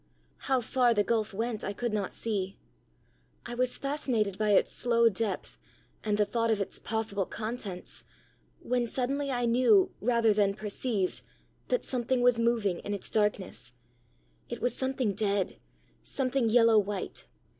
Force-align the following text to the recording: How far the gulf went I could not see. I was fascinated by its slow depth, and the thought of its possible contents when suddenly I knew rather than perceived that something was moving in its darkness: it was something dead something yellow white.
How 0.49 0.61
far 0.61 0.95
the 0.95 1.03
gulf 1.03 1.31
went 1.31 1.63
I 1.63 1.73
could 1.73 1.93
not 1.93 2.11
see. 2.11 2.57
I 3.45 3.53
was 3.53 3.77
fascinated 3.77 4.35
by 4.35 4.53
its 4.53 4.71
slow 4.73 5.09
depth, 5.09 5.59
and 6.03 6.17
the 6.17 6.25
thought 6.25 6.49
of 6.49 6.59
its 6.59 6.79
possible 6.79 7.27
contents 7.27 8.03
when 8.63 8.87
suddenly 8.87 9.29
I 9.29 9.45
knew 9.45 9.91
rather 10.01 10.33
than 10.33 10.55
perceived 10.55 11.21
that 11.67 11.85
something 11.85 12.21
was 12.21 12.39
moving 12.39 12.79
in 12.79 12.95
its 12.95 13.11
darkness: 13.11 13.73
it 14.49 14.59
was 14.59 14.75
something 14.75 15.13
dead 15.13 15.59
something 16.01 16.49
yellow 16.49 16.79
white. 16.79 17.27